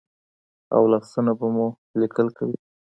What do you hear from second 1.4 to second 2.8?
مو لیکل کوي.